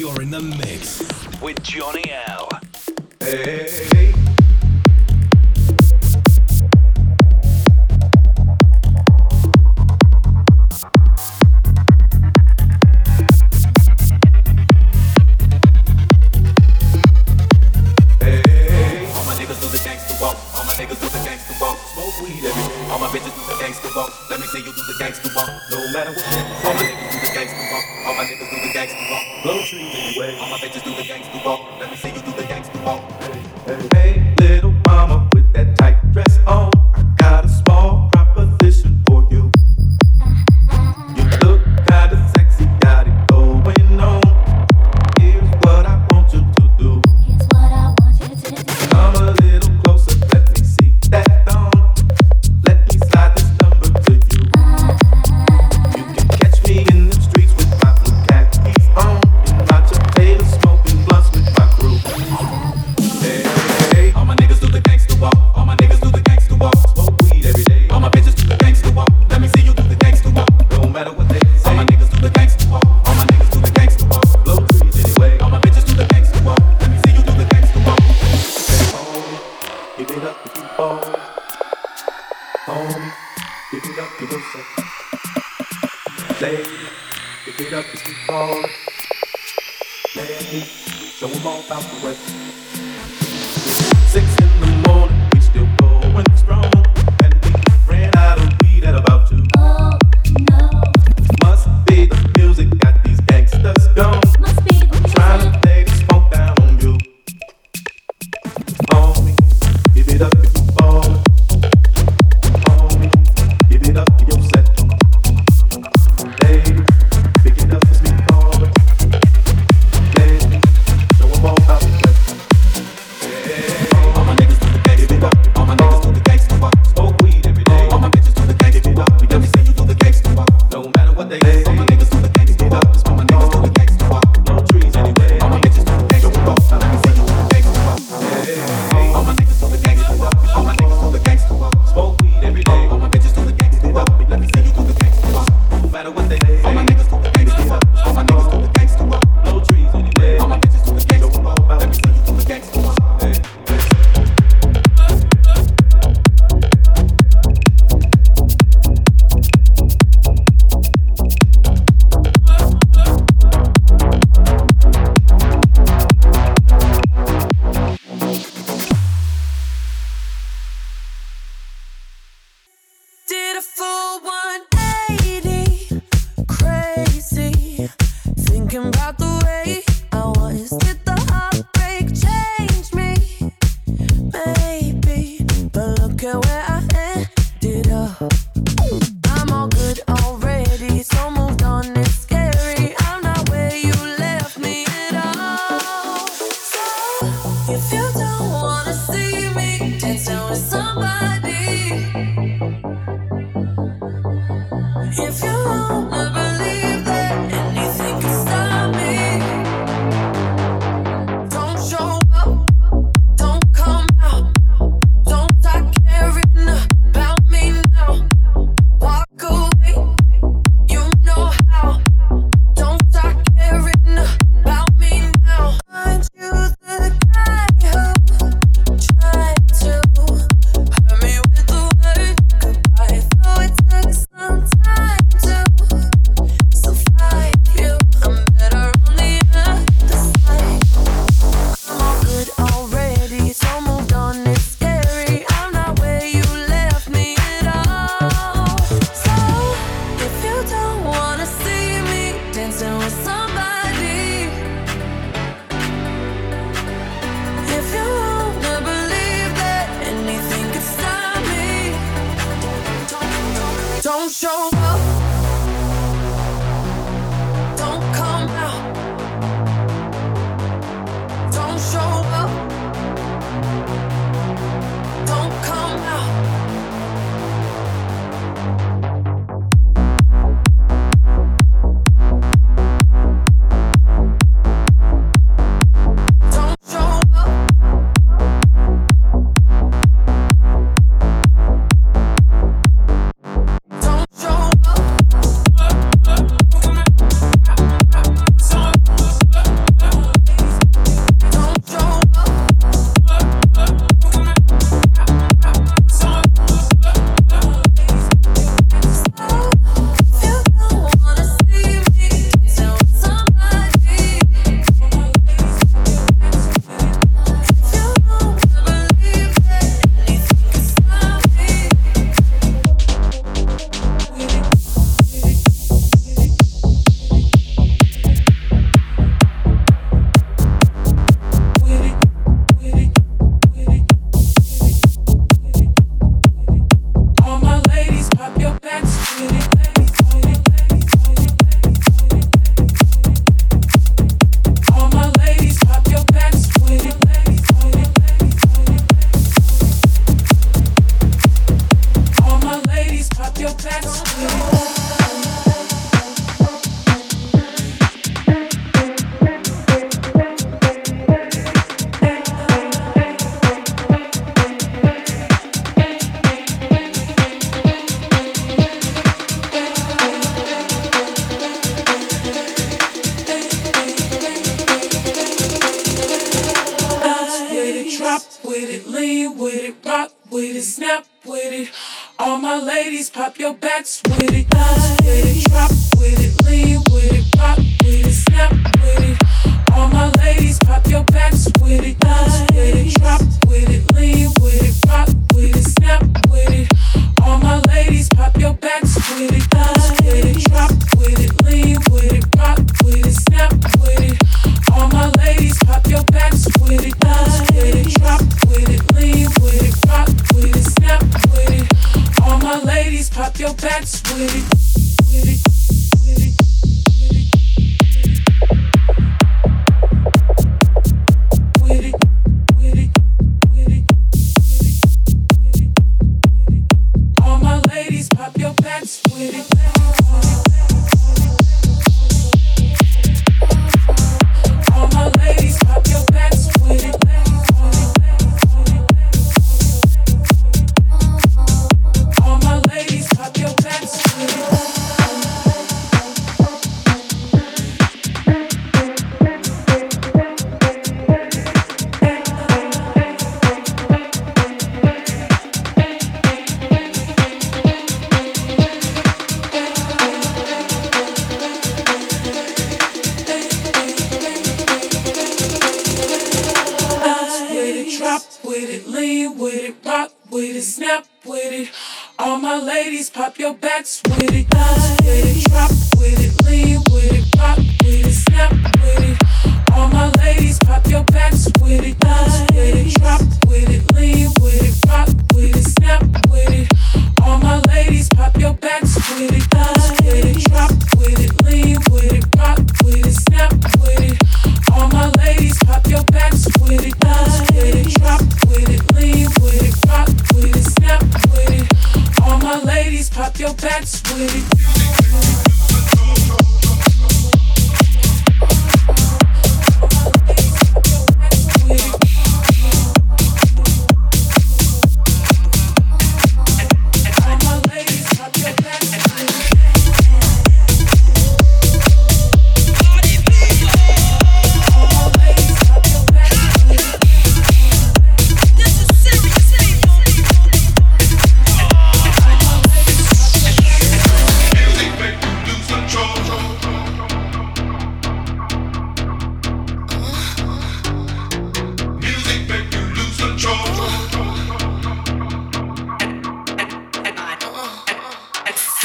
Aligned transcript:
You're 0.00 0.22
in 0.22 0.30
the 0.30 0.40
mix 0.40 1.02
with 1.42 1.62
Johnny 1.62 2.10
L. 2.26 2.48
Hey. 3.20 4.19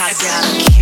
I 0.08 0.14
got 0.14 0.75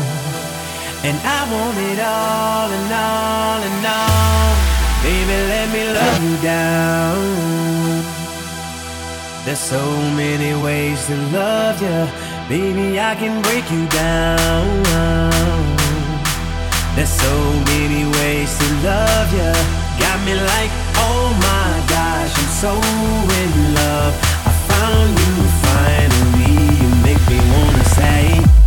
And 1.05 1.17
I 1.23 1.41
want 1.53 1.77
it 1.91 2.01
all 2.01 2.69
and 2.79 2.91
all 2.93 3.61
and 3.69 3.87
all. 3.87 4.55
Baby, 5.03 5.37
let 5.53 5.67
me 5.75 5.83
love 5.93 6.19
you 6.23 6.37
down. 6.43 7.21
There's 9.45 9.59
so 9.59 9.85
many 10.17 10.55
ways 10.63 11.07
to 11.07 11.17
love 11.33 11.83
you. 11.83 12.09
Baby, 12.49 13.01
I 13.01 13.15
can 13.15 13.43
break 13.43 13.71
you 13.71 13.87
down. 13.89 14.83
There's 16.95 17.11
so 17.11 17.35
many 17.73 18.05
ways 18.19 18.51
to 18.59 18.67
love 18.91 19.29
you. 19.33 19.53
Got 19.99 20.19
me 20.25 20.35
like, 20.35 20.71
oh 21.05 21.27
my 21.49 21.71
gosh, 21.95 22.33
I'm 22.41 22.51
so 22.63 22.73
in 23.41 23.75
love. 23.75 24.15
I 24.49 24.53
found 24.71 25.11
you 25.23 25.35
finally. 25.67 26.55
You 26.81 26.89
make 27.03 27.23
me 27.29 27.39
wanna 27.53 27.85
say. 27.85 28.64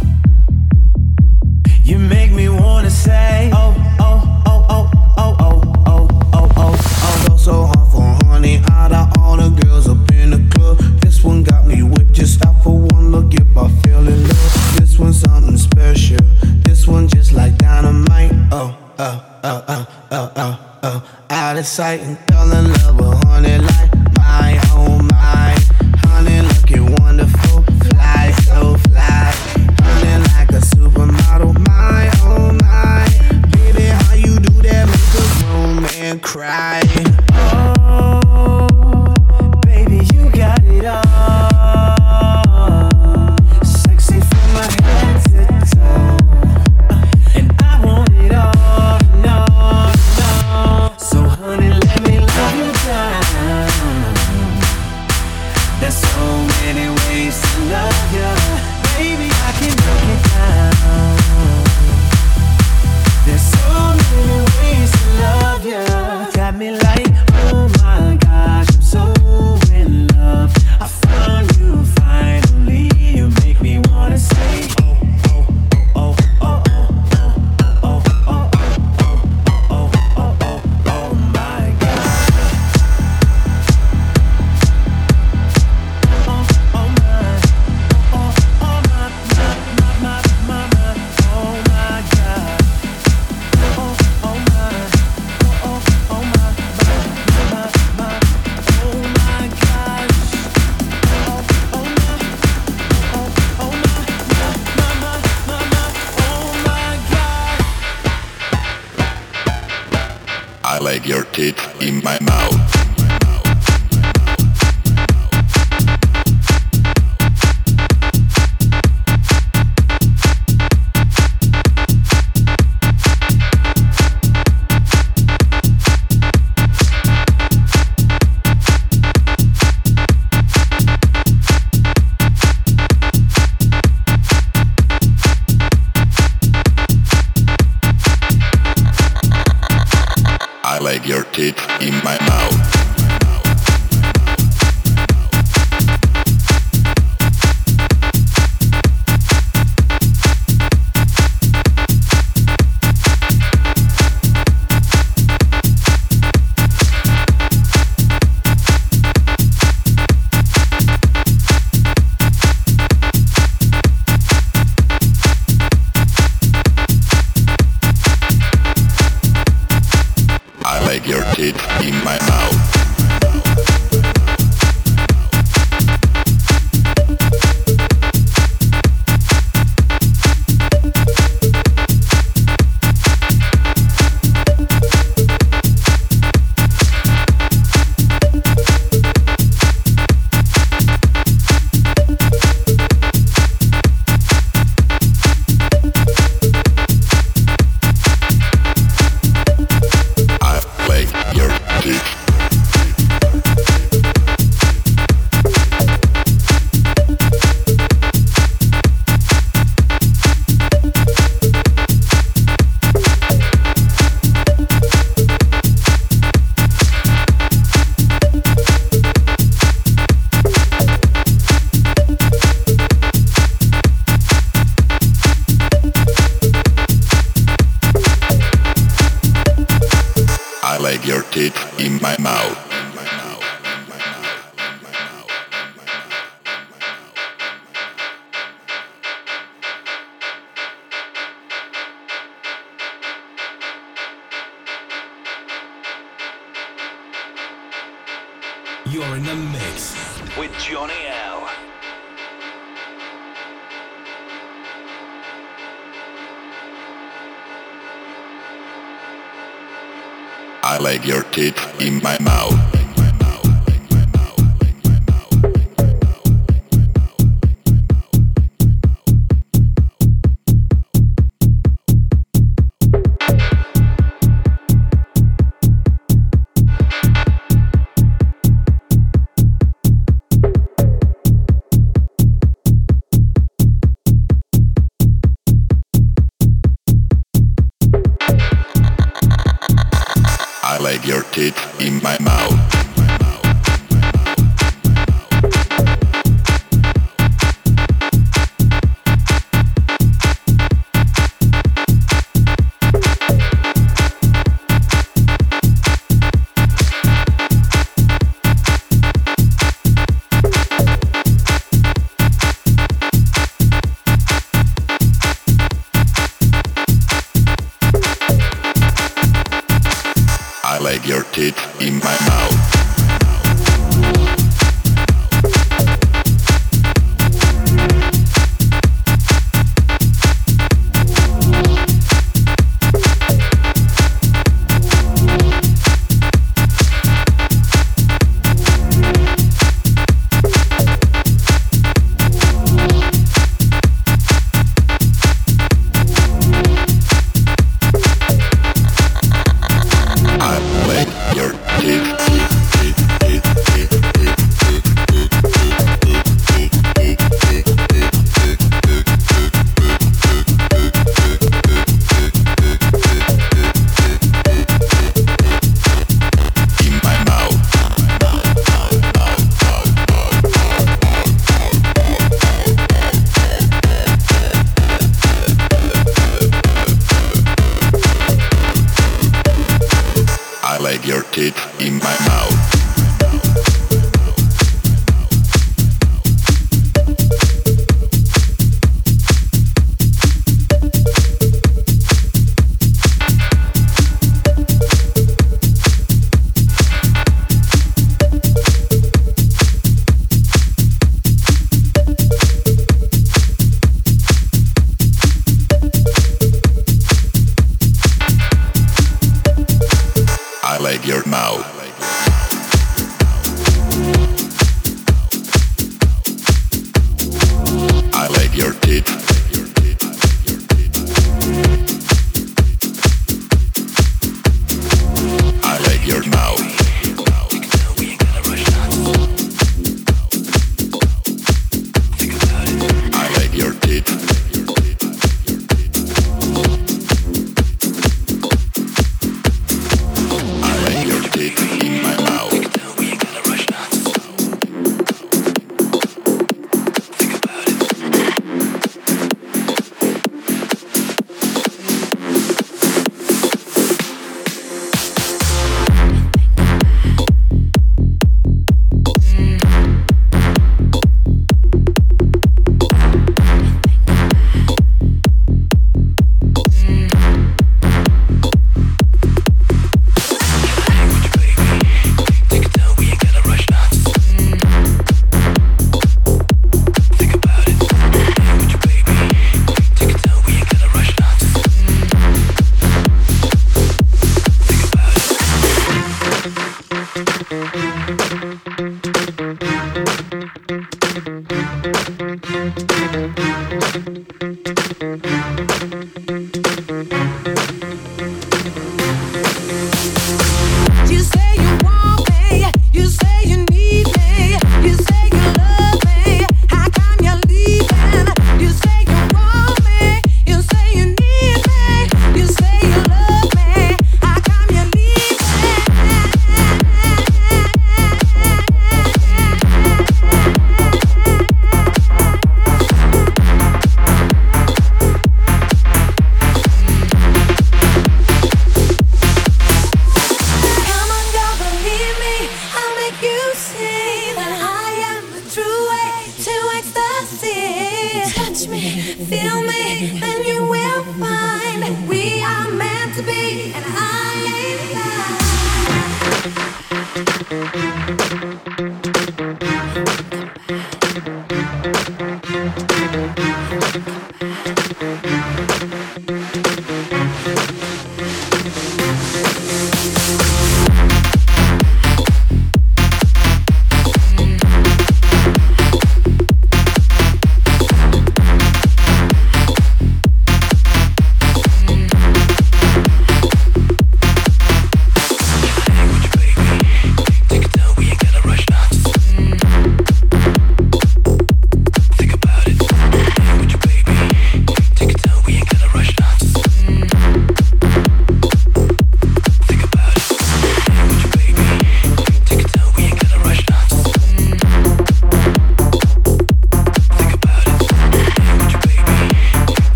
You 1.88 1.98
make 1.98 2.32
me 2.34 2.50
wanna 2.50 2.90
say, 2.90 3.50
oh, 3.54 3.74
oh, 3.98 4.44
oh, 4.46 4.66
oh, 4.70 4.90
oh, 5.18 5.36
oh, 5.40 5.64
oh, 5.86 6.08
oh, 6.34 6.50
oh, 6.58 6.76
oh. 6.82 7.26
Go 7.30 7.38
so 7.38 7.66
hard 7.66 7.92
for 7.94 8.26
honey. 8.28 8.62
Out 8.72 8.92
of 8.92 9.18
all 9.20 9.38
the 9.38 9.50
girls 9.62 9.88
up 9.88 9.98
in 10.12 10.32
the 10.32 10.50
club, 10.54 10.80
this 11.00 11.24
one 11.24 11.44
got 11.44 11.66
me 11.66 11.84
whipped. 11.84 12.12
Just 12.12 12.46
out 12.46 12.56
one 12.66 13.12
look, 13.12 13.32
yep, 13.32 13.48
I 13.56 13.70
fell 13.84 14.06
in 14.06 14.22
love. 14.22 14.76
This 14.78 15.00
one's 15.00 15.22
something 15.22 15.56
special. 15.56 16.18
This 16.66 16.86
one 16.88 17.08
just 17.08 17.32
like 17.32 17.58
dynamite. 17.58 18.34
Oh, 18.52 18.78
oh, 19.00 19.40
oh, 19.46 19.64
oh, 19.70 19.88
oh, 20.12 20.32
oh, 20.36 20.60
oh. 20.84 21.10
Out 21.30 21.58
of 21.58 21.66
sight 21.66 22.02
and 22.02 22.20
fell 22.28 22.52
in 22.52 22.74
love 22.74 23.00
with 23.00 23.24
honey 23.24 23.60
like 23.60 23.87
cry. 36.28 37.07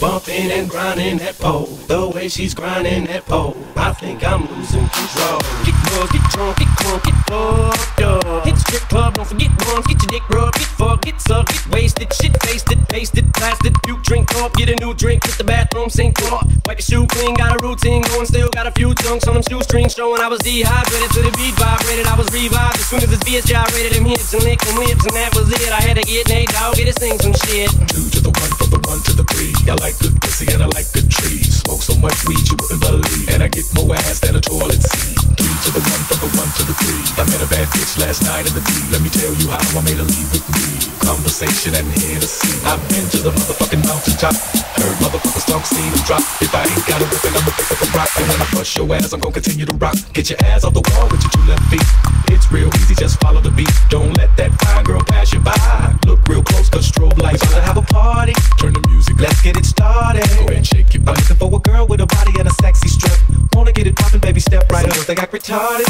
Bumping 0.00 0.50
and 0.50 0.68
grinding 0.68 1.18
that 1.18 1.38
pole. 1.38 1.66
The 1.86 2.08
way 2.08 2.28
she's 2.28 2.54
grinding 2.54 3.06
that 3.06 3.26
pole, 3.26 3.56
I 3.76 3.92
think 3.92 4.24
I'm 4.24 4.46
losing 4.46 4.88
control. 4.88 5.38
Get 5.64 5.74
buzzed, 5.84 6.12
get 6.12 6.30
drunk, 6.30 6.58
get 6.58 6.67
crunk, 6.78 7.02
get 7.04 7.18
fucked 7.26 8.02
up. 8.02 8.44
Hit 8.46 8.54
the 8.54 8.60
strip 8.60 8.82
club, 8.88 9.14
don't 9.14 9.28
forget 9.28 9.50
once, 9.66 9.86
get 9.86 9.98
your 10.02 10.10
dick 10.14 10.28
rubbed, 10.30 10.58
get 10.58 10.70
fucked, 10.78 11.04
get 11.04 11.20
sucked, 11.20 11.52
get 11.52 11.64
wasted, 11.74 12.12
shit 12.14 12.34
tasted, 12.40 12.78
tasted, 12.88 13.32
blasted. 13.34 13.74
You 13.86 13.98
drink 14.02 14.34
up, 14.36 14.54
get 14.54 14.68
a 14.70 14.76
new 14.76 14.94
drink, 14.94 15.24
hit 15.26 15.36
the 15.38 15.44
bathroom, 15.44 15.90
sink 15.90 16.20
up. 16.30 16.46
Wipe 16.66 16.78
your 16.78 16.88
shoe 16.88 17.06
clean, 17.06 17.34
got 17.34 17.56
a 17.56 17.58
routine 17.64 18.02
going, 18.02 18.26
still 18.26 18.48
got 18.50 18.66
a 18.66 18.72
few 18.72 18.94
chunks 19.02 19.26
on 19.26 19.34
them 19.34 19.42
shoestrings 19.48 19.94
showing 19.94 20.20
I 20.20 20.28
was 20.28 20.40
dehydrated 20.40 21.10
to 21.16 21.20
the 21.22 21.32
beat 21.36 21.54
vibrated. 21.58 22.06
I 22.06 22.14
was 22.16 22.30
revived 22.32 22.78
as 22.78 22.86
soon 22.86 23.02
as 23.02 23.10
this 23.10 23.22
VS 23.24 23.44
gyrated 23.46 23.92
them 23.92 24.04
hips 24.04 24.32
and 24.34 24.42
licked 24.44 24.66
lips, 24.76 25.04
and 25.04 25.16
that 25.16 25.34
was 25.34 25.50
it. 25.50 25.72
I 25.72 25.80
had 25.80 25.96
to 25.96 26.04
get 26.04 26.28
Nate 26.28 26.48
Dogg, 26.50 26.76
get 26.76 26.86
his 26.86 26.96
thing 26.96 27.18
some 27.18 27.34
shit. 27.46 27.70
Two 27.88 28.06
to 28.14 28.20
the 28.20 28.30
one, 28.30 28.52
from 28.60 28.70
the 28.70 28.80
one 28.86 29.00
to 29.08 29.12
the 29.16 29.24
three. 29.32 29.52
I 29.66 29.74
like 29.80 29.98
good 29.98 30.20
pussy 30.20 30.46
and 30.52 30.62
I 30.62 30.68
like 30.72 30.88
good 30.92 31.10
trees. 31.10 31.64
Smoke 31.64 31.82
so 31.82 31.96
much 31.98 32.16
weed 32.28 32.44
you 32.48 32.56
wouldn't 32.60 32.80
believe, 32.80 33.28
and 33.32 33.42
I 33.42 33.48
get 33.48 33.66
more 33.74 33.96
ass 33.96 34.20
than 34.20 34.36
a 34.36 34.40
toilet 34.40 34.80
seat. 34.80 35.16
Three 35.36 35.56
to 35.64 35.70
the 35.72 35.82
one, 35.82 36.02
from 36.08 36.18
the 36.20 36.30
one 36.36 36.50
to 36.56 36.62
the 36.67 36.67
three. 36.74 37.00
I 37.16 37.24
met 37.28 37.40
a 37.40 37.48
bad 37.48 37.68
bitch 37.72 37.96
last 37.98 38.24
night 38.24 38.44
in 38.44 38.52
the 38.52 38.60
D. 38.60 38.70
Let 38.92 39.00
me 39.00 39.08
tell 39.08 39.32
you 39.40 39.48
how 39.48 39.60
I 39.60 39.80
made 39.84 39.96
her 39.96 40.08
leave 40.08 40.30
with 40.32 40.46
me. 40.52 40.66
Conversation 41.00 41.72
and 41.72 41.88
Hennessy. 41.88 42.52
I've 42.68 42.82
been 42.92 43.06
to 43.16 43.18
the 43.24 43.32
motherfucking 43.32 43.82
mountaintop. 43.88 44.34
Heard 44.76 44.96
motherfuckers 45.00 45.46
talk, 45.48 45.64
seen 45.64 45.88
them 45.88 46.02
drop. 46.04 46.20
If 46.44 46.52
I 46.52 46.68
ain't 46.68 46.84
got 46.84 47.00
a 47.00 47.06
whip, 47.08 47.24
I'ma 47.24 47.52
pick 47.56 47.70
up 47.72 47.80
a 47.80 47.88
rock. 47.96 48.10
And 48.18 48.26
when 48.28 48.40
I 48.42 48.46
bust 48.52 48.76
your 48.76 48.86
ass, 48.92 49.12
I'm 49.12 49.20
gonna 49.20 49.32
continue 49.32 49.64
to 49.64 49.76
rock. 49.80 49.96
Get 50.12 50.28
your 50.30 50.38
ass 50.44 50.64
off 50.64 50.74
the 50.74 50.84
wall 50.92 51.08
with 51.08 51.22
your 51.24 51.32
two 51.32 51.44
left 51.48 51.64
feet. 51.72 51.88
It's 52.28 52.50
real 52.52 52.68
easy, 52.76 52.94
just 52.94 53.20
follow 53.20 53.40
the 53.40 53.50
beat. 53.50 53.72
Don't 53.88 54.12
let 54.18 54.36
that 54.36 54.52
fine 54.60 54.84
girl 54.84 55.00
pass 55.00 55.32
you 55.32 55.40
by. 55.40 55.56
Look 56.04 56.20
real 56.28 56.42
close, 56.42 56.68
cause 56.68 56.90
strobe 56.90 57.16
lights. 57.22 57.44
Wanna 57.48 57.62
have 57.62 57.78
a 57.78 57.82
party? 57.82 58.34
Turn 58.60 58.74
the 58.74 58.84
music, 58.88 59.18
let's 59.18 59.40
get 59.42 59.56
it 59.56 59.64
started. 59.64 60.28
Go 60.36 60.52
ahead 60.52 60.60
and 60.60 60.66
shake 60.66 60.92
your 60.94 61.02
I'm 61.08 61.14
looking 61.14 61.36
for 61.36 61.48
a 61.56 61.60
girl 61.60 61.86
with 61.86 62.00
a 62.00 62.06
body 62.06 62.32
and 62.38 62.48
a 62.48 62.52
sexy 62.60 62.88
strut. 62.88 63.18
Wanna 63.54 63.72
get 63.72 63.86
it 63.86 63.96
poppin', 63.96 64.20
baby, 64.20 64.40
step 64.40 64.70
right 64.70 64.84
up. 64.84 65.06
They 65.06 65.14
got 65.14 65.30
retarded. 65.30 65.88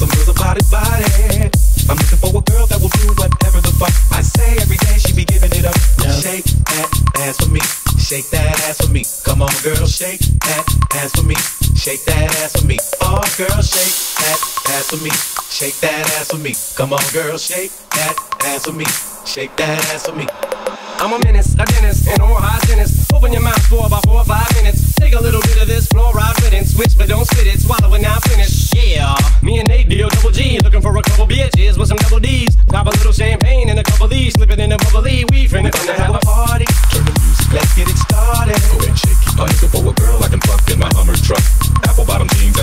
Some 0.00 0.08
girls 0.16 0.30
are 0.30 0.40
body 0.40 0.64
body. 0.72 1.52
I'm 1.84 1.96
looking 2.00 2.16
for 2.24 2.32
a 2.32 2.40
girl 2.40 2.64
that 2.72 2.80
will 2.80 2.88
do 2.88 3.12
whatever 3.20 3.60
the 3.60 3.68
fuck 3.76 3.92
I 4.16 4.22
say 4.22 4.56
every 4.56 4.78
day. 4.78 4.96
She 4.96 5.12
be 5.12 5.26
giving 5.26 5.52
it 5.52 5.66
up. 5.68 5.76
Shake 6.24 6.48
that 6.72 6.88
ass 7.20 7.36
for 7.36 7.52
me. 7.52 7.60
Shake 8.00 8.30
that 8.32 8.48
ass 8.64 8.80
for 8.80 8.88
me. 8.88 9.04
Come 9.28 9.42
on, 9.42 9.52
girl, 9.60 9.84
shake 9.84 10.24
that 10.48 10.64
ass 10.96 11.12
for 11.12 11.22
me. 11.28 11.36
Shake 11.76 12.02
that 12.06 12.32
ass 12.40 12.56
for 12.56 12.66
me. 12.66 12.78
Oh, 13.04 13.20
girl, 13.36 13.60
shake 13.60 13.92
that 14.24 14.40
ass 14.72 14.88
for 14.88 15.04
me. 15.04 15.12
Shake 15.52 15.76
that 15.84 16.08
ass 16.16 16.32
for 16.32 16.38
me. 16.38 16.54
Come 16.80 16.94
on, 16.94 17.04
girl, 17.12 17.36
shake 17.36 17.72
that 17.92 18.16
ass 18.48 18.64
for 18.64 18.72
me. 18.72 18.86
Shake 19.26 19.54
that 19.56 19.78
ass 19.94 20.06
for 20.06 20.14
me. 20.16 20.26
I'm 21.00 21.12
a 21.12 21.18
menace, 21.24 21.54
a 21.54 21.64
dentist, 21.64 22.08
an 22.08 22.20
oral 22.20 22.36
hygienist. 22.36 23.12
Open 23.14 23.32
your 23.32 23.40
mouth 23.40 23.62
for 23.66 23.86
about 23.86 24.04
four 24.04 24.20
or 24.20 24.24
five 24.24 24.48
minutes. 24.56 24.92
Take 24.96 25.14
a 25.14 25.22
little 25.22 25.40
bit 25.40 25.56
of 25.62 25.68
this 25.68 25.88
fluoride 25.88 26.36
riddance. 26.44 26.74
Switch, 26.76 26.92
but 26.98 27.08
don't 27.08 27.24
spit 27.24 27.46
it. 27.46 27.60
Swallow 27.60 27.94
it 27.94 28.02
now, 28.02 28.18
finish. 28.28 28.68
Yeah. 28.74 29.14
Me 29.42 29.58
and 29.58 29.68
Nate, 29.68 29.88
D-O 29.88 30.08
double 30.08 30.30
G. 30.30 30.58
Looking 30.60 30.82
for 30.82 30.92
a 30.96 31.02
couple 31.02 31.26
bitches 31.26 31.78
with 31.78 31.88
some 31.88 31.96
double 31.98 32.20
D's. 32.20 32.56
Pop 32.68 32.86
a 32.86 32.90
little 32.90 33.12
champagne 33.12 33.70
and 33.70 33.78
a 33.78 33.82
couple 33.84 34.08
D's. 34.08 34.34
Slip 34.34 34.50
it 34.50 34.60
in 34.60 34.72
a 34.72 34.78
bubbly. 34.92 35.24
We 35.32 35.48
finna 35.48 35.72
gonna 35.72 35.94
have 35.96 36.14
a 36.14 36.20
party. 36.20 36.66
Turn 36.92 37.04
the 37.08 37.14
music, 37.24 37.48
Let's 37.54 37.72
get 37.76 37.88
it 37.88 37.96
started. 37.96 38.60
go 38.68 38.76
ahead 38.76 38.88
and 38.92 38.98
shake 38.98 39.20
butt. 39.36 39.48
Looking 39.56 39.68
for 39.72 39.82
a 39.88 39.94
girl 39.96 40.20
I 40.20 40.28
can 40.28 40.40
fuck 40.44 40.68
in 40.68 40.78
my 40.78 40.90
Hummer 40.92 41.16
truck. 41.16 41.40
Apple 41.88 42.04
bottom 42.04 42.28
jeans 42.36 42.59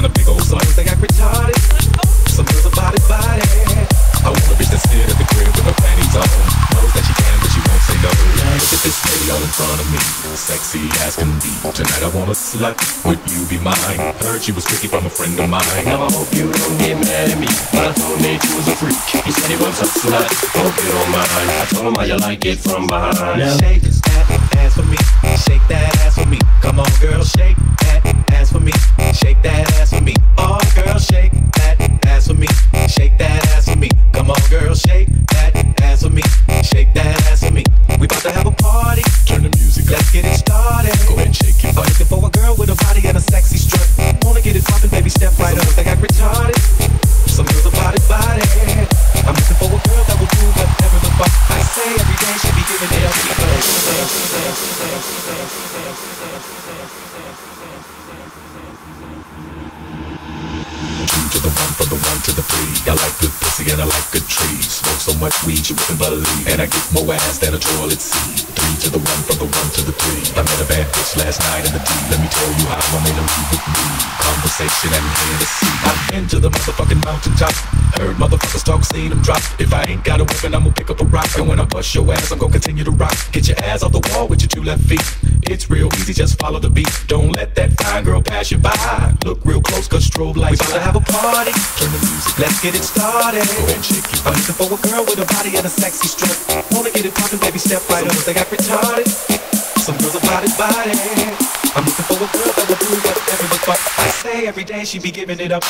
want 12.18 12.30
a 12.30 12.34
slut. 12.34 12.76
Would 13.06 13.22
you 13.30 13.46
be 13.46 13.62
mine? 13.62 13.78
Heard 14.26 14.42
she 14.42 14.52
was 14.52 14.66
tricky 14.66 14.88
from 14.88 15.06
a 15.06 15.10
friend 15.10 15.38
of 15.40 15.50
mine. 15.50 15.62
Now 15.86 16.04
I 16.04 16.12
hope 16.12 16.34
you 16.34 16.50
don't 16.52 16.78
get 16.82 16.98
mad 16.98 17.30
at 17.30 17.38
me. 17.38 17.48
But 17.72 17.90
I 17.90 17.94
told 17.94 18.20
Nate 18.22 18.42
you 18.44 18.56
was 18.58 18.68
a 18.68 18.76
freak. 18.76 18.98
He 19.24 19.32
said 19.32 19.50
he 19.54 19.58
was 19.62 19.78
a 19.82 19.88
slut. 19.88 20.26
Hope 20.58 20.76
you 20.82 20.90
don't 20.90 21.12
mind. 21.14 21.30
I 21.30 21.66
told 21.70 21.86
him 21.88 21.96
how 21.96 22.06
you 22.10 22.18
like 22.18 22.46
it 22.46 22.58
from 22.58 22.88
behind. 22.88 23.40
Now 23.40 23.58
Shake 23.58 23.86
that 23.86 24.58
ass 24.58 24.74
for 24.74 24.88
me. 24.90 24.98
Shake 25.46 25.66
that 25.70 25.96
ass 26.02 26.16
for 26.18 26.26
me. 26.26 26.40
Come 26.62 26.80
on, 26.80 26.92
girl, 27.00 27.24
shake 27.24 27.58
that 27.86 28.02
ass 28.34 28.52
for 28.52 28.60
me. 28.60 28.74
Shake 29.14 29.42
that 29.44 29.70
ass 29.78 29.94
for 29.94 30.02
me. 30.02 30.16
Oh, 30.38 30.58
girl, 30.76 30.98
shake 30.98 31.34
that 31.54 31.78
ass 32.06 32.28
for 32.28 32.34
me. 32.34 32.48
Shake 32.90 33.18
that 33.20 33.46
ass 33.54 33.70
for 33.70 33.78
me. 33.78 33.90
Come 34.14 34.32
on, 34.32 34.42
girl, 34.50 34.74
shake 34.74 35.10
that 35.34 35.54
ass 35.82 36.04
for 36.04 36.10
me. 36.10 36.24
Shake 36.64 36.94
that 36.94 37.14
ass 37.30 37.44
for 37.46 37.54
me. 37.54 37.64
We 38.00 38.06
about 38.06 38.22
to 38.24 38.32
have 38.32 38.48
a 38.48 38.52
party. 38.52 39.04
Turn. 39.26 39.57
Let's 39.90 40.12
get 40.12 40.26
it 40.26 40.36
started. 40.36 40.92
Go 41.08 41.16
and 41.18 41.36
shake 41.36 41.64
looking 41.64 42.06
for 42.06 42.20
a 42.28 42.30
girl 42.30 42.56
with 42.56 42.70
a 42.70 42.76
body 42.76 43.08
and 43.08 43.18
a 43.18 43.22
sexy 43.22 43.58
strut. 43.58 43.88
Wanna 44.24 44.42
get 44.42 44.56
it 44.56 44.66
poppin', 44.66 44.90
baby, 44.90 45.10
step 45.10 45.38
right 45.40 45.58
up. 45.58 45.64
Retarded. 45.64 46.54
Body. 48.08 48.42
I'm 49.28 49.36
looking 49.36 49.58
for 49.58 49.68
a 49.68 49.80
girl 49.82 50.04
that 50.08 50.18
will 50.20 50.28
do 50.28 50.46
whatever 50.56 51.00
the 51.00 51.12
fuck 51.18 51.32
I 51.50 51.62
say 51.62 51.96
every 51.96 52.18
day. 52.20 52.36
She 52.40 52.50
be 52.56 52.64
giving 52.68 52.92
it 52.98 53.04
up. 57.94 57.97
Two 60.98 61.30
to 61.30 61.40
the 61.46 61.54
one, 61.54 61.74
from 61.78 61.94
the 61.94 62.00
one 62.02 62.20
to 62.26 62.32
the 62.34 62.42
three. 62.42 62.74
I 62.90 62.98
like 62.98 63.14
good 63.22 63.30
pussy 63.38 63.70
and 63.70 63.78
I 63.78 63.86
like 63.86 64.08
good 64.10 64.26
trees. 64.26 64.82
Smoke 64.82 64.98
so 64.98 65.14
much 65.22 65.36
weed 65.46 65.62
you 65.70 65.78
wouldn't 65.78 66.02
believe, 66.02 66.46
and 66.50 66.58
I 66.58 66.66
get 66.66 66.82
more 66.90 67.14
ass 67.14 67.38
than 67.38 67.54
a 67.54 67.62
toilet 67.62 68.02
seat. 68.02 68.50
Three 68.58 68.76
to 68.82 68.90
the 68.98 69.02
one, 69.02 69.22
from 69.30 69.38
the 69.46 69.46
one 69.46 69.70
to 69.78 69.82
the 69.86 69.94
three. 69.94 70.26
I 70.34 70.42
met 70.42 70.58
a 70.58 70.66
bad 70.66 70.90
bitch 70.90 71.14
last 71.22 71.38
night 71.54 71.70
in 71.70 71.72
the 71.78 71.82
D. 71.86 71.90
Let 72.10 72.18
me 72.18 72.30
tell 72.34 72.50
you 72.50 72.66
how 72.66 72.82
I 72.82 73.00
made 73.06 73.14
her 73.14 73.28
leave 73.30 73.50
with 73.54 73.66
me. 73.70 73.86
Conversation 74.18 74.90
and 74.90 75.06
Hennessy. 75.06 75.70
I've 75.86 76.02
been 76.10 76.26
to 76.34 76.38
the 76.42 76.50
motherfucking 76.50 77.02
mountaintop. 77.06 77.54
Heard 78.02 78.18
motherfuckers 78.18 78.66
talk, 78.66 78.82
seen 78.84 79.10
them 79.14 79.22
drop. 79.22 79.42
If 79.62 79.74
I 79.74 79.86
ain't 79.86 80.04
got 80.04 80.20
a 80.20 80.26
weapon, 80.26 80.56
I'ma 80.58 80.74
pick 80.74 80.90
up 80.90 81.00
a 81.02 81.06
rock. 81.06 81.30
And 81.38 81.48
when 81.48 81.60
I 81.60 81.66
bust 81.66 81.94
your 81.94 82.10
ass, 82.12 82.32
I'm 82.32 82.40
gonna 82.40 82.52
continue 82.52 82.84
to 82.84 82.92
rock. 82.92 83.16
Get 83.32 83.48
your 83.48 83.58
ass 83.62 83.84
off 83.84 83.94
the 83.94 84.02
wall 84.14 84.28
with 84.28 84.42
your 84.42 84.50
two 84.50 84.64
left 84.64 84.82
feet. 84.90 85.06
It's 85.50 85.70
real 85.70 85.88
easy, 85.96 86.12
just 86.12 86.38
follow 86.40 86.60
the 86.60 86.70
beat. 86.70 86.92
Don't 87.08 87.32
let 87.32 87.56
that 87.56 87.72
fine 87.80 88.04
girl 88.04 88.22
pass 88.22 88.52
you 88.52 88.58
by. 88.58 89.16
Look 89.24 89.40
real 89.46 89.62
close, 89.62 89.88
cause 89.88 90.04
strobe 90.04 90.36
lights. 90.36 90.60
We 90.60 90.68
about 90.68 90.76
to 90.76 90.84
have 90.84 90.96
a 90.96 91.00
party. 91.00 91.56
Turn 91.80 91.88
the 91.88 92.02
music. 92.04 92.40
Let's 92.40 92.60
get 92.62 92.76
it 92.76 92.84
started. 92.84 93.48
Go 93.48 93.64
and 93.72 93.84
shake 93.84 94.04
your 94.12 94.28
I'm 94.28 94.36
looking 94.36 94.60
for 94.60 94.68
a 94.68 94.80
girl 94.84 95.04
with 95.08 95.24
a 95.24 95.28
body 95.32 95.56
and 95.56 95.66
a 95.66 95.72
sexy 95.72 96.12
strut. 96.12 96.36
Wanna 96.72 96.92
get 96.92 97.06
it 97.06 97.16
poppin', 97.16 97.40
baby, 97.40 97.60
step 97.60 97.80
right 97.88 98.04
up. 98.04 98.12
They 98.28 98.34
got 98.34 98.48
retarded. 98.48 99.08
Some 99.80 99.96
girls 100.04 100.20
are 100.20 100.26
body 100.28 100.52
body. 100.60 101.00
I'm 101.72 101.86
looking 101.88 102.08
for 102.12 102.20
a 102.20 102.28
girl 102.28 102.52
that 102.52 102.66
will 102.68 102.82
do 102.84 102.92
whatever 103.08 103.48
the 103.48 103.60
fuck 103.64 103.80
I 104.04 104.10
say 104.12 104.48
every 104.48 104.66
day. 104.66 104.84
She 104.84 105.00
be 105.00 105.12
giving 105.12 105.40
it 105.40 105.54
up. 105.54 105.64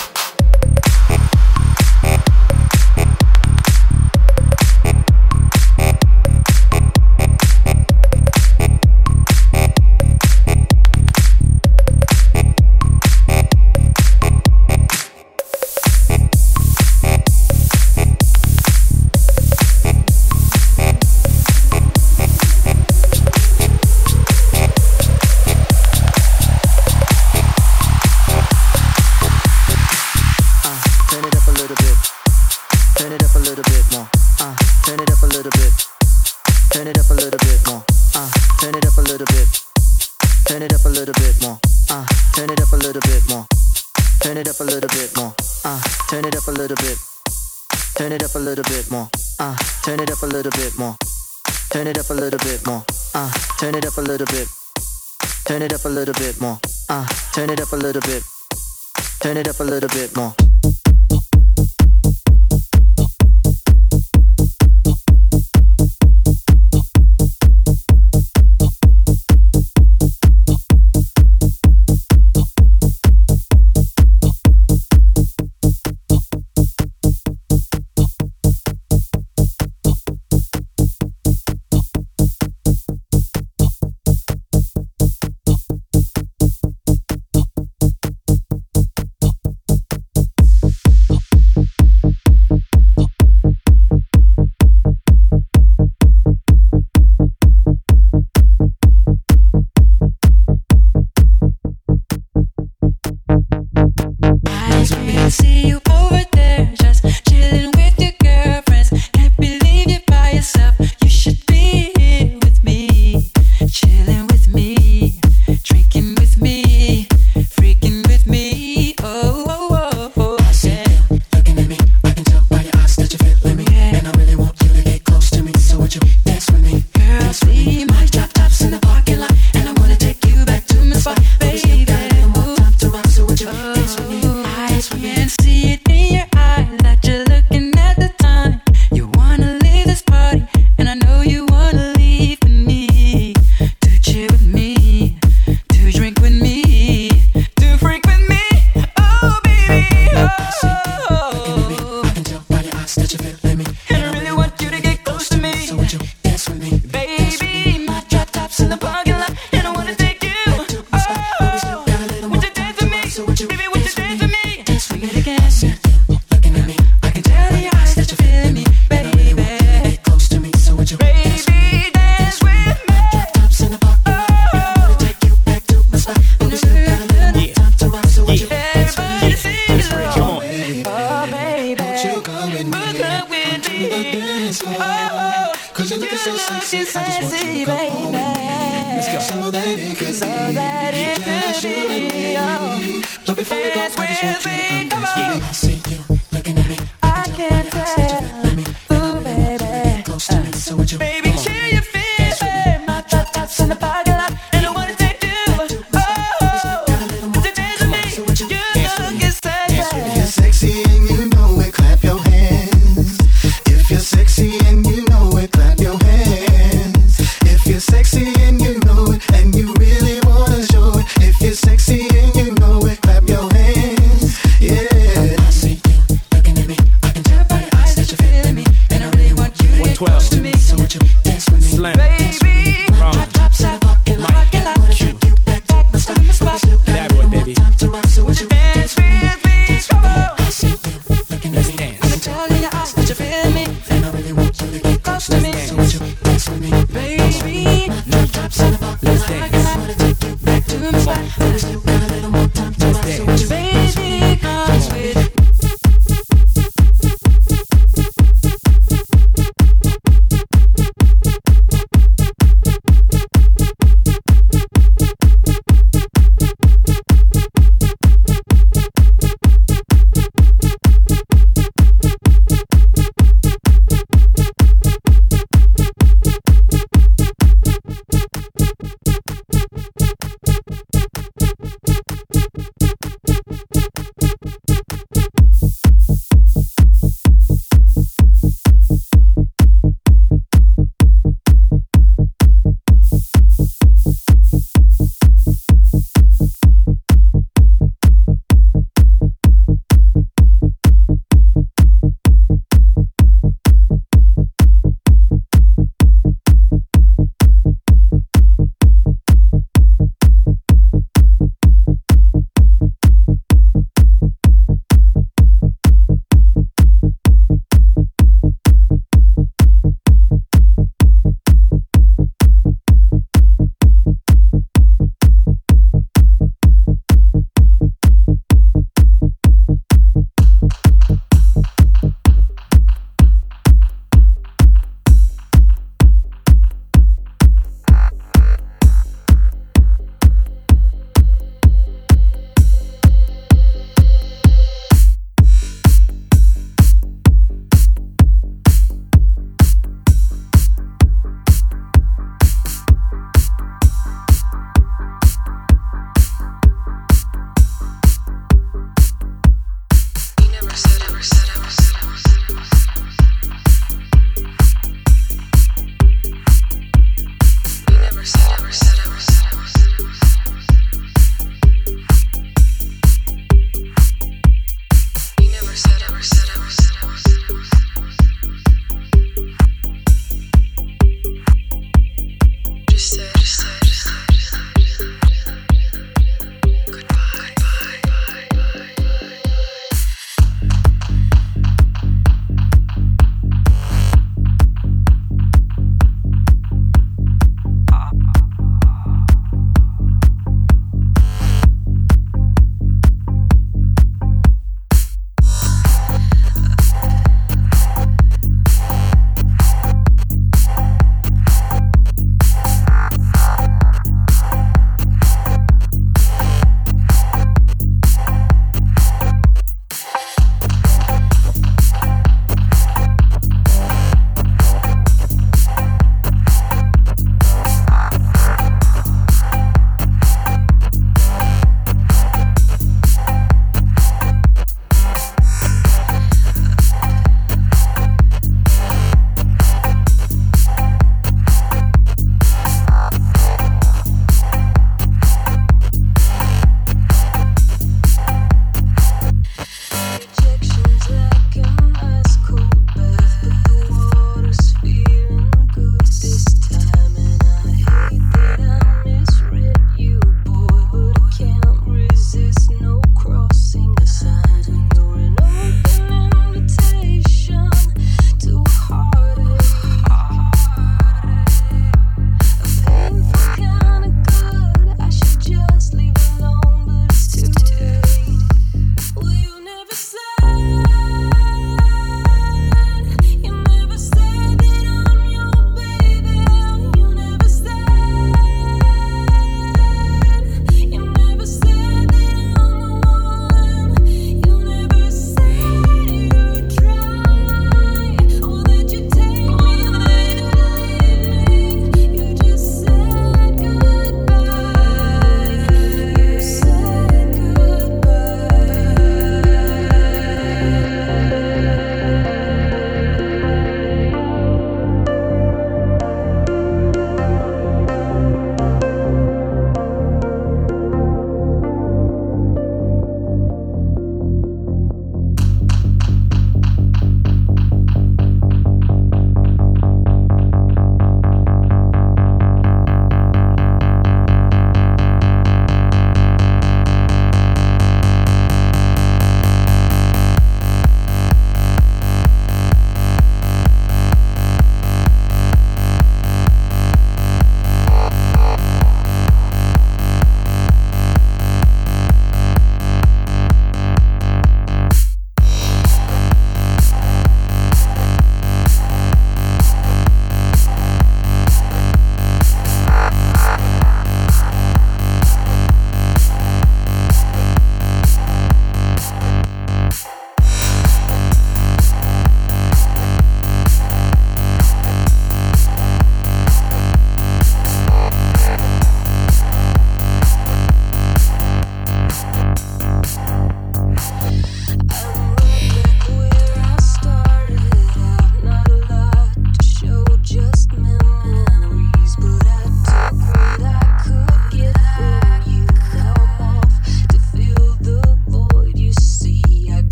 12. 229.97 230.46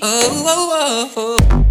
oh, 0.00 0.44
oh, 0.46 1.12
oh. 1.16 1.46
oh. 1.50 1.67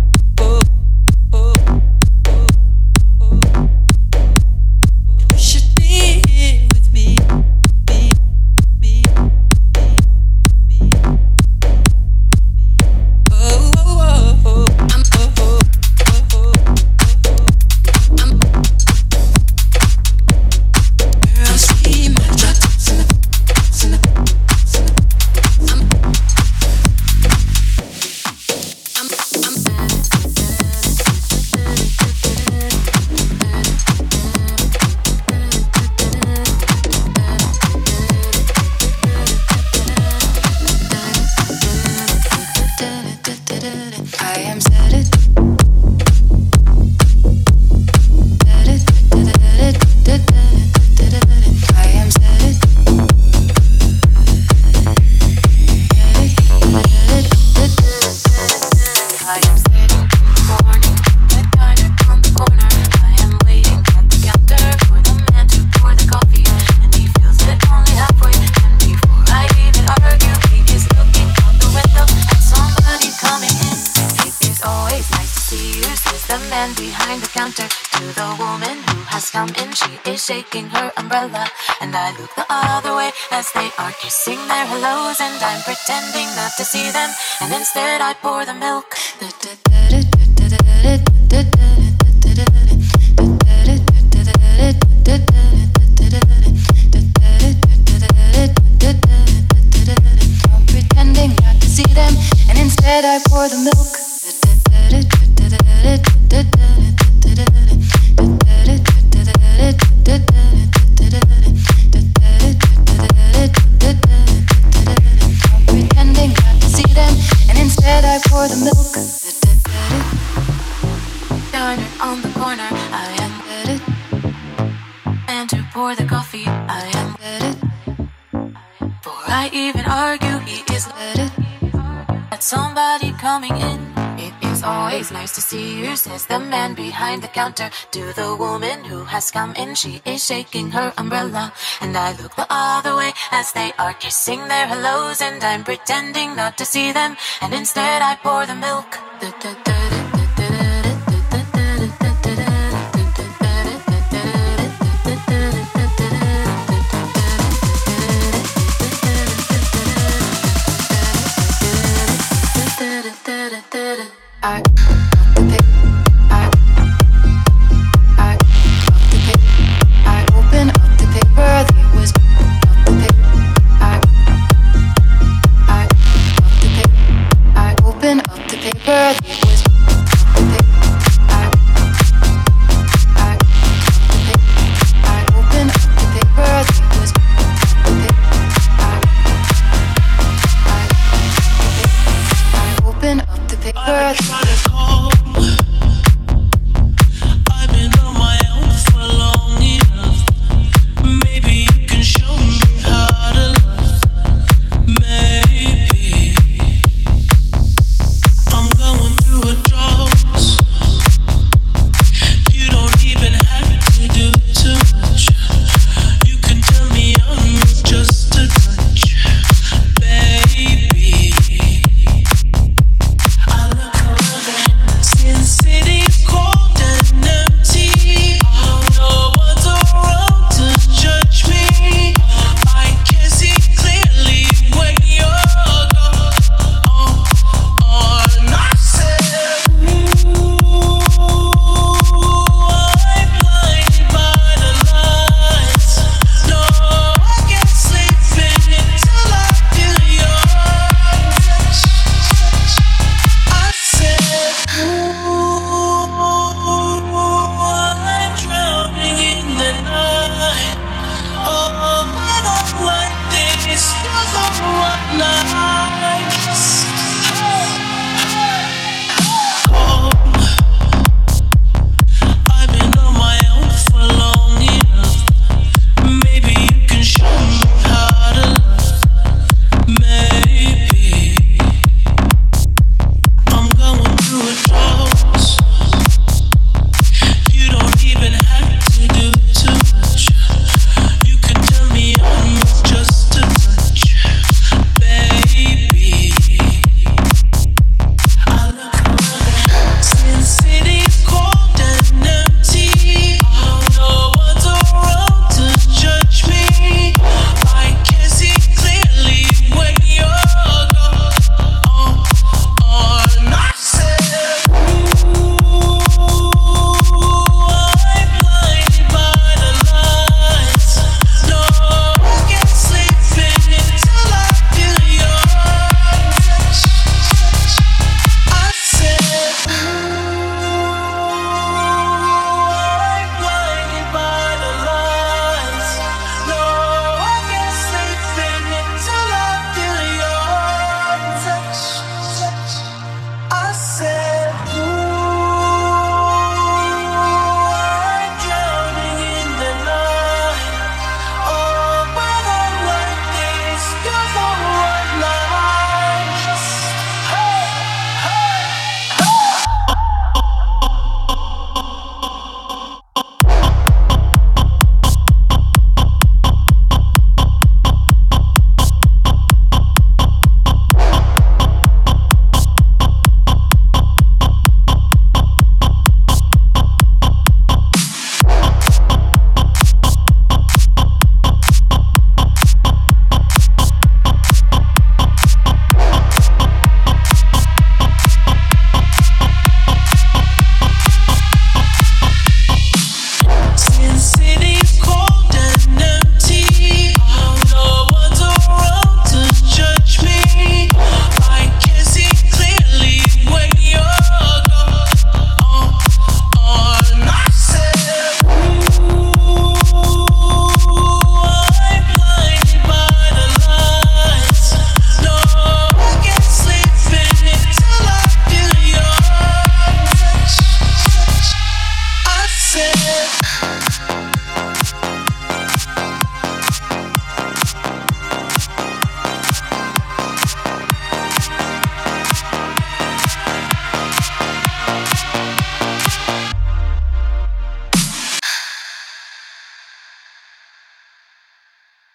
says 135.98 136.28
the 136.28 136.40
man 136.40 136.76
behind 136.76 137.24
the 137.24 137.28
counter 137.28 137.70
to 137.92 138.14
the 138.14 138.36
woman 138.36 138.84
who 138.86 139.04
has 139.04 139.32
come 139.32 139.54
in. 139.56 139.76
She 139.76 140.02
is 140.06 140.24
shaking 140.24 140.72
her 140.72 140.94
umbrella, 140.98 141.52
and 141.82 141.98
I 141.98 142.12
look 142.22 142.36
the 142.36 142.48
other 142.50 142.96
way 142.96 143.12
as 143.32 143.52
they 143.52 143.74
are 143.80 143.94
kissing 143.94 144.48
their 144.48 144.68
hellos, 144.68 145.22
and 145.22 145.44
I'm 145.44 145.64
pretending 145.64 146.36
not 146.36 146.58
to 146.60 146.66
see 146.66 146.92
them, 146.92 147.18
and 147.42 147.54
instead 147.54 148.02
I 148.02 148.16
pour 148.22 148.46
the 148.46 148.56
milk. 148.56 150.27